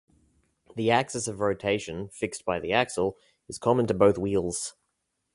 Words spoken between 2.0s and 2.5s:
fixed